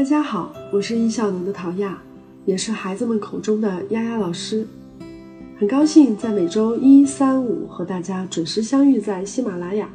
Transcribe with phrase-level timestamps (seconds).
[0.00, 2.00] 大家好，我是易效能的陶亚，
[2.46, 4.66] 也是孩子们口中的丫丫老师。
[5.58, 9.90] 很高兴在每周一、三、五和大家准时相遇在喜马拉雅。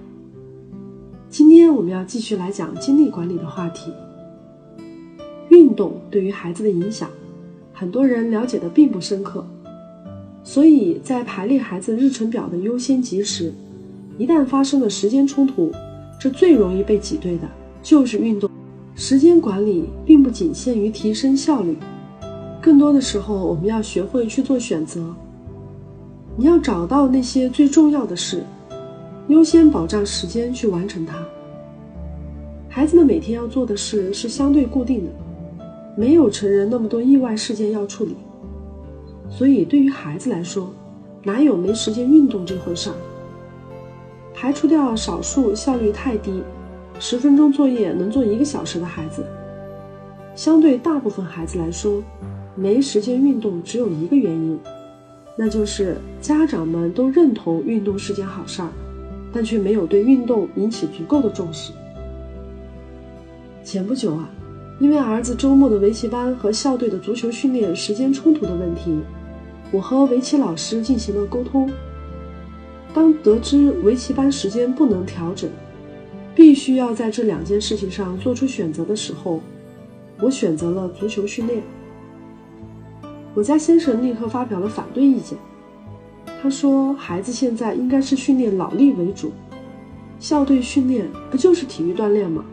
[1.27, 3.91] 今天我们要继续来讲精力管理的话题。
[5.49, 7.09] 运动对于孩子的影响，
[7.73, 9.43] 很多人了解的并不深刻，
[10.43, 13.51] 所以在排列孩子日程表的优先级时，
[14.19, 15.71] 一旦发生了时间冲突，
[16.19, 17.49] 这最容易被挤兑的
[17.81, 18.47] 就是运动。
[18.97, 21.77] 时间管理并不仅限于提升效率，
[22.61, 25.13] 更多的时候，我们要学会去做选择。
[26.37, 28.41] 你要找到那些最重要的事，
[29.27, 31.17] 优先保障时间去完成它。
[32.69, 35.11] 孩子们每天要做的事是相对固定的，
[35.97, 38.15] 没有成人那么多意外事件要处理，
[39.29, 40.73] 所以对于孩子来说，
[41.21, 42.95] 哪有没时间运动这回事儿？
[44.33, 46.41] 排除掉少数效率太低。
[46.99, 49.25] 十分钟作业能做一个小时的孩子，
[50.35, 52.01] 相对大部分孩子来说，
[52.55, 54.57] 没时间运动只有一个原因，
[55.37, 58.69] 那就是家长们都认同运动是件好事儿，
[59.33, 61.73] 但却没有对运动引起足够的重视。
[63.63, 64.29] 前不久啊，
[64.79, 68.97] 因为儿子周末的围棋班和校队的足球训练时间冲突的问题，
[69.71, 71.69] 我和围棋老师进行了沟通。
[72.93, 75.49] 当得知围棋班时间不能调整。
[76.35, 79.39] 必须要在这两件事情上做出选择的时候，
[80.19, 81.63] 我选择了足球训练。
[83.33, 85.37] 我家先生立刻发表了反对意见，
[86.41, 89.31] 他说：“孩子现在应该是训练脑力为主，
[90.19, 92.43] 校队训练不就是体育锻炼吗？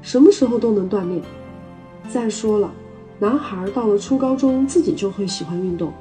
[0.00, 1.20] 什么时候都能锻炼。
[2.08, 2.72] 再说了，
[3.18, 5.92] 男孩到了初高中自己就会喜欢运动，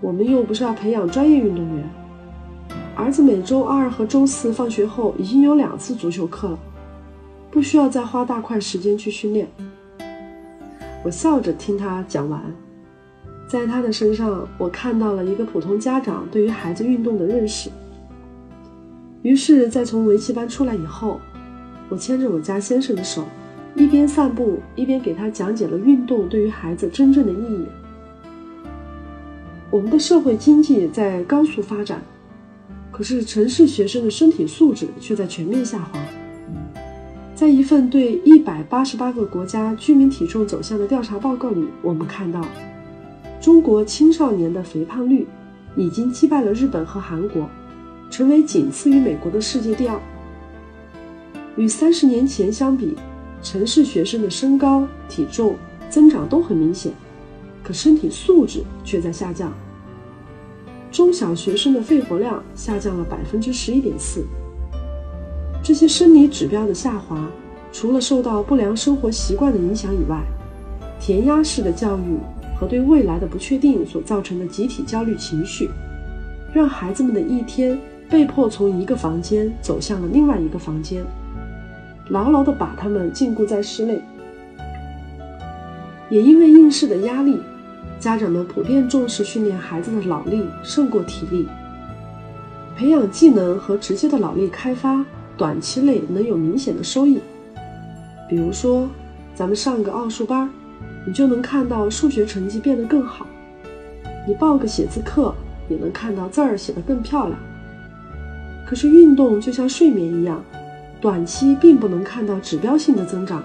[0.00, 1.84] 我们又不是要培养专业运动员。”
[2.96, 6.58] 儿子每周二和周四放学后已经有两次足球课了，
[7.50, 9.46] 不需要再花大块时间去训练。
[11.04, 12.42] 我笑着听他讲完，
[13.46, 17.68] 在他的身上，我看到了一个普通家长对于孩子运动的认识。
[19.20, 21.20] 于是，在从围棋班出来以后，
[21.90, 23.24] 我牵着我家先生的手，
[23.74, 27.66] 一边散步一边给他讲解了运动对于孩子真正的意义。
[29.70, 32.00] 我们的社会经济在高速发展。
[32.96, 36.00] 可是，城市学生的身体素质却在全面下滑。
[37.34, 42.40] 在一份对一百八十八个国家居民体重走向的调查报告里，我们看到，
[43.38, 45.26] 中国青少年的肥胖率
[45.76, 47.46] 已经击败了日本和韩国，
[48.08, 50.00] 成为仅次于美国的世界第二。
[51.54, 52.96] 与三十年前相比，
[53.42, 55.54] 城市学生的身高、体重
[55.90, 56.94] 增长都很明显，
[57.62, 59.52] 可身体素质却在下降。
[60.90, 64.24] 中小学生的肺活量下降了百分之十一点四。
[65.62, 67.28] 这些生理指标的下滑，
[67.72, 70.22] 除了受到不良生活习惯的影响以外，
[71.00, 72.18] 填鸭式的教育
[72.58, 75.68] 和对未来的不确定所造成的集体焦虑情绪，
[76.54, 81.04] 让孩子们的一天被迫从一个房间走向了另外一个房间，
[82.08, 84.00] 牢牢地把他们禁锢在室内。
[86.08, 87.38] 也因为应试的压力。
[87.98, 91.48] 家长们普遍重视训练孩子的脑力胜过体力，
[92.76, 95.04] 培养技能和直接的脑力开发，
[95.36, 97.20] 短期内能有明显的收益。
[98.28, 98.88] 比如说，
[99.34, 100.50] 咱们上个奥数班，
[101.06, 103.26] 你就能看到数学成绩变得更好；
[104.26, 105.34] 你报个写字课，
[105.68, 107.38] 也能看到字儿写得更漂亮。
[108.66, 110.44] 可是运动就像睡眠一样，
[111.00, 113.42] 短期并不能看到指标性的增长。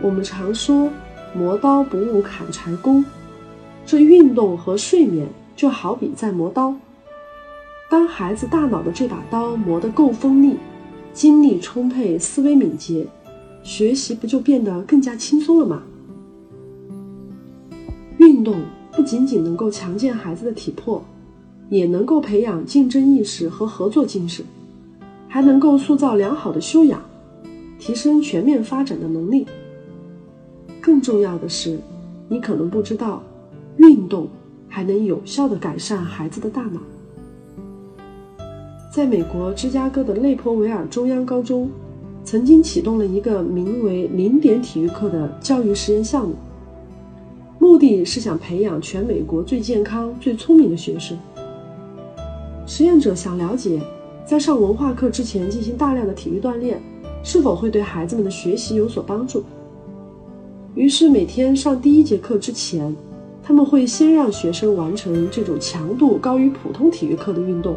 [0.00, 0.90] 我们常说。
[1.34, 3.04] 磨刀不误砍柴工，
[3.86, 5.26] 这运动和睡眠
[5.56, 6.74] 就好比在磨刀。
[7.90, 10.56] 当孩子大脑的这把刀磨得够锋利，
[11.12, 13.06] 精力充沛，思维敏捷，
[13.62, 15.82] 学习不就变得更加轻松了吗？
[18.18, 18.62] 运动
[18.92, 21.02] 不仅仅能够强健孩子的体魄，
[21.70, 24.44] 也能够培养竞争意识和合作精神，
[25.28, 27.02] 还能够塑造良好的修养，
[27.78, 29.46] 提升全面发展的能力。
[30.82, 31.78] 更重要的是，
[32.28, 33.22] 你可能不知道，
[33.76, 34.26] 运动
[34.68, 36.80] 还能有效地改善孩子的大脑。
[38.92, 41.70] 在美国芝加哥的内坡维尔中央高中，
[42.24, 46.34] 曾经启动了一个名为“零点体育课”的教育实验项目，
[47.60, 51.16] 目的是想培养全美国最健康、最聪明的学生。
[52.66, 53.80] 实验者想了解，
[54.26, 56.82] 在上文化课之前进行大量的体育锻炼，
[57.22, 59.44] 是否会对孩子们的学习有所帮助。
[60.74, 62.96] 于是每天上第一节课之前，
[63.42, 67.76] 他们会先让学生完成这种强度高于普通体育课的运动。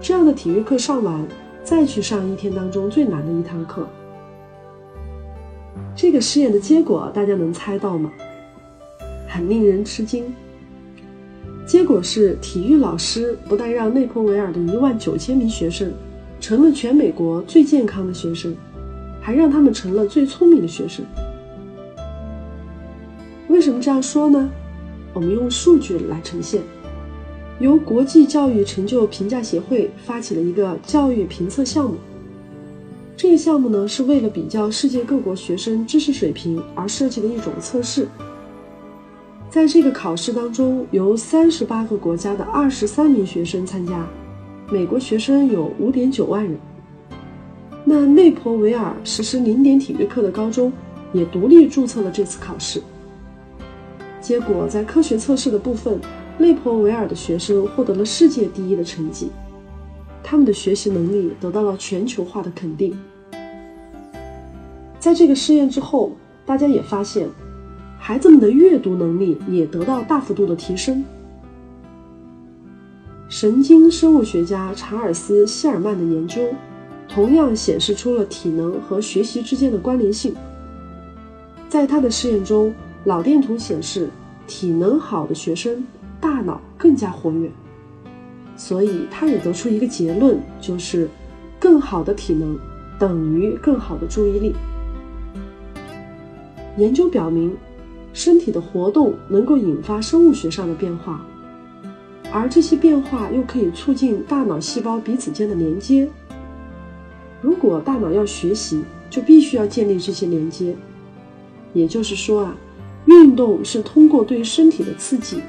[0.00, 1.22] 这样的体育课上完，
[1.62, 3.86] 再去上一天当中最难的一堂课。
[5.94, 8.10] 这个试验的结果大家能猜到吗？
[9.28, 10.24] 很令人吃惊。
[11.66, 15.92] 结果是，体育老师不但让内珀维尔的一万九千名学生
[16.40, 18.56] 成了全美国最健康的学生，
[19.20, 21.04] 还让他们成了最聪明的学生。
[23.50, 24.48] 为什么这样说呢？
[25.12, 26.62] 我们用数据来呈现。
[27.58, 31.96] 由国际教育成就评价协会发起了一个教育评测项目。
[33.16, 38.06] 这个项目呢，是为了比较世界各国学生知识水平而设计的一种测试。
[39.50, 44.06] 在这个考试当中，由三十八个国家的二十三名学生参加，
[44.70, 46.56] 美国学生有五点九万人。
[47.84, 50.72] 那内珀维尔实施零点体育课的高中
[51.12, 52.80] 也独立注册了这次考试。
[54.20, 55.98] 结果在科学测试的部分，
[56.38, 59.30] 内珀维尔的学生获得了世界第一的成绩，
[60.22, 62.96] 他们的学习能力得到了全球化的肯定。
[64.98, 66.12] 在这个试验之后，
[66.44, 67.28] 大家也发现，
[67.98, 71.02] 孩子们的阅读能力也得到大幅度的提升。
[73.28, 76.42] 神经生物学家查尔斯·希尔曼的研究，
[77.08, 80.34] 同样显示出了体能和学习之间的关联性。
[81.68, 82.74] 在他的试验中，
[83.04, 84.10] 脑电图显示，
[84.46, 85.86] 体能好的学生
[86.20, 87.50] 大脑更加活跃，
[88.56, 91.08] 所以他也得出一个结论，就是
[91.58, 92.58] 更好的体能
[92.98, 94.54] 等于更好的注意力。
[96.76, 97.56] 研究表明，
[98.12, 101.24] 身体的活动能够引发生物学上的变化，
[102.30, 106.08] 而这些变化又可以促进大脑细胞彼此间的连接。
[107.40, 110.76] 如果大脑要学习，就必须要建立这些连接。
[111.72, 112.56] 也就是说啊，
[113.06, 115.40] 运动是通过对身体的刺激，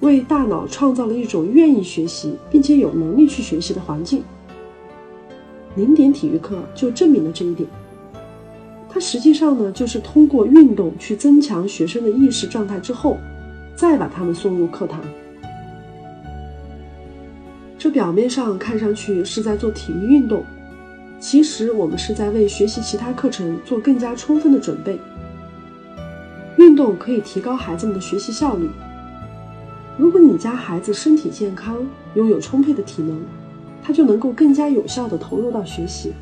[0.00, 4.22] 为大脑创造了一种愿意学习并且有能力去学习的环境。
[5.76, 7.68] 零点体育课就证明了这一点。
[8.92, 13.16] 它实际上呢，就是通过运动去增强学生的意识状态之后，
[13.76, 15.00] 再把他们送入课堂。
[17.78, 20.44] 这表面上看上去是在做体育运动，
[21.20, 24.98] 其实我们是在为学习其他课程做更加充分的准备。
[26.80, 28.66] 运动可以提高孩子们的学习效率。
[29.98, 31.76] 如果你家孩子身体健康，
[32.14, 33.20] 拥有充沛的体能，
[33.82, 36.14] 他就能够更加有效地投入到学习。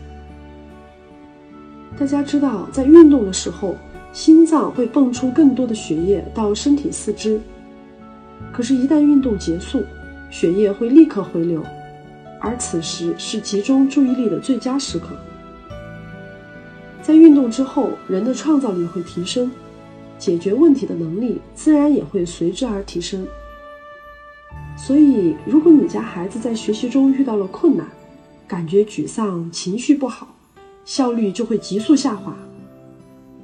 [1.96, 3.76] 大家知道，在运动的时候，
[4.12, 7.40] 心脏会泵出更多的血液到身体四肢。
[8.52, 9.84] 可是，一旦运动结束，
[10.28, 11.62] 血液会立刻回流，
[12.40, 15.11] 而此时是集中注意力的最佳时刻。
[17.00, 19.49] 在运动之后，人的创造力会提升，
[20.18, 23.26] 解决问题的能力自然也会随之而提升。
[24.76, 27.86] 所以，如果你家孩子在学习中遇到了困难，
[28.46, 30.34] 感觉沮丧、情绪不好，
[30.84, 32.36] 效率就会急速下滑，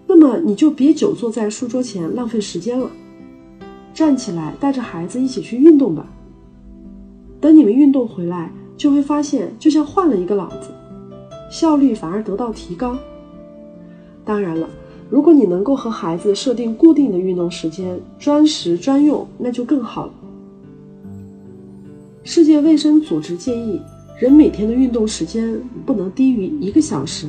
[0.06, 2.88] 那么你就别久坐在书桌前浪费时间了，
[3.92, 6.06] 站起来带着孩子一起去运动吧。
[7.40, 10.70] 等你们运动回来，就会发现就像换了一个脑子，
[11.50, 12.96] 效率反而得到提高。
[14.24, 14.68] 当然了，
[15.10, 20.12] 如果你能够和孩子设定固定的运动时间，专时专用，那就更好了。
[22.22, 23.80] 世界卫生组织建议。
[24.16, 27.26] 人每天的运动时间不能低于一个小时。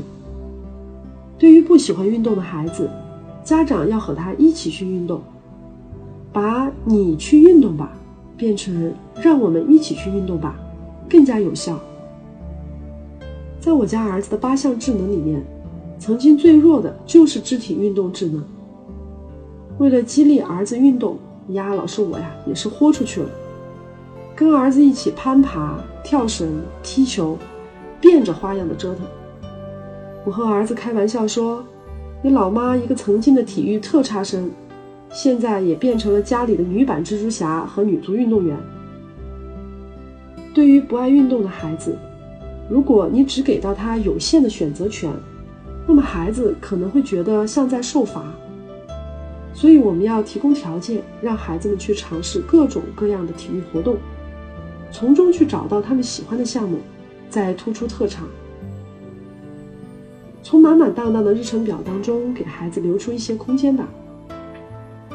[1.38, 2.88] 对于不喜欢运动的孩子，
[3.44, 5.19] 家长要和他一起去运动，
[6.31, 7.92] 把“你去运动吧”
[8.38, 10.56] 变成“让我们一起去运动吧”，
[11.09, 11.80] 更加有效。
[13.59, 15.44] 在我家儿子的八项智能里面，
[15.97, 18.44] 曾经最弱的就是肢体运动智能。
[19.78, 21.18] 为了激励儿子运动，
[21.49, 23.30] 呀，老师我呀也是豁出去了。
[24.35, 27.37] 跟儿子一起攀爬、跳绳、踢球，
[28.02, 29.06] 变着花样的折腾。
[30.25, 31.64] 我和儿子开玩笑说
[32.21, 34.49] ：“你老妈一个曾经的体育特差生，
[35.09, 38.57] 现在也变成了家里的女版蜘蛛侠和女足运动员。”
[40.54, 41.97] 对于不爱运动的孩子，
[42.69, 45.11] 如果你只给到他有限的选择权，
[45.87, 48.23] 那么孩子可能会觉得像在受罚。
[49.54, 53.95] 所以，我们要提供条件，让孩子们去尝试各种各样的体育活动。
[54.92, 56.80] 从中去找到他们喜欢的项目，
[57.30, 58.27] 再突出特长。
[60.44, 63.87] 从满满当当的日程表当中给孩子留出一些空间吧。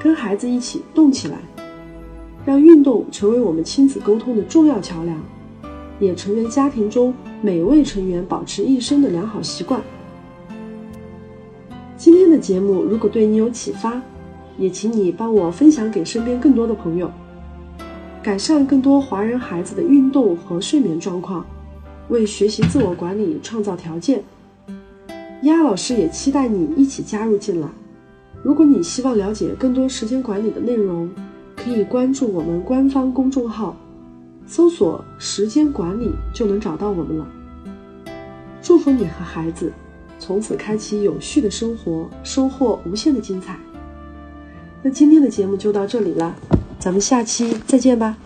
[0.02, 1.36] 跟孩子一起动起来，
[2.46, 5.20] 让运动成为我们亲子沟通的重要桥梁，
[5.98, 9.80] 也成为家庭中每位成员保持一生的良好习惯。
[12.30, 14.00] 的节目如果对你有启发，
[14.56, 17.10] 也请你帮我分享给身边更多的朋友。
[18.22, 21.44] 改善更多华人孩子的运动和睡眠状况，
[22.08, 24.22] 为学习自我管理创造条件。
[25.42, 27.68] 丫丫老师也期待你一起加入进来。
[28.42, 31.10] 如果你希望了解更多时间管理的内容，
[31.56, 33.74] 可以关注我们官方公众号，
[34.46, 37.26] 搜索“时间管理”就能找到我们了。
[38.60, 39.72] 祝福你和孩子
[40.20, 43.58] 从此开启有序的生活，收获无限的精彩。
[44.82, 46.36] 那今天的节目就到这里了，
[46.78, 48.16] 咱们下期再见吧。